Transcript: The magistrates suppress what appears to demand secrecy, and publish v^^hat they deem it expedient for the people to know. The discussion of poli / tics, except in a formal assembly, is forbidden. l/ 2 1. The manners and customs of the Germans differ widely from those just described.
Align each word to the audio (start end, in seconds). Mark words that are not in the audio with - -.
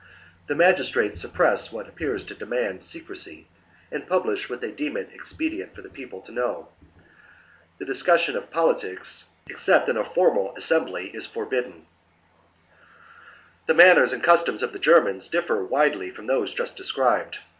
The 0.47 0.55
magistrates 0.55 1.21
suppress 1.21 1.71
what 1.71 1.87
appears 1.87 2.23
to 2.23 2.33
demand 2.33 2.83
secrecy, 2.83 3.47
and 3.91 4.07
publish 4.07 4.47
v^^hat 4.47 4.59
they 4.59 4.71
deem 4.71 4.97
it 4.97 5.11
expedient 5.13 5.75
for 5.75 5.83
the 5.83 5.91
people 5.91 6.21
to 6.21 6.31
know. 6.31 6.69
The 7.77 7.85
discussion 7.85 8.35
of 8.35 8.49
poli 8.49 8.73
/ 8.75 8.77
tics, 8.79 9.25
except 9.47 9.89
in 9.89 9.97
a 9.97 10.03
formal 10.03 10.55
assembly, 10.55 11.11
is 11.15 11.27
forbidden. 11.27 11.71
l/ 11.71 11.77
2 11.77 11.83
1. 11.83 11.87
The 13.67 13.73
manners 13.75 14.11
and 14.11 14.23
customs 14.23 14.63
of 14.63 14.73
the 14.73 14.79
Germans 14.79 15.27
differ 15.27 15.63
widely 15.63 16.09
from 16.09 16.25
those 16.25 16.55
just 16.55 16.75
described. 16.75 17.37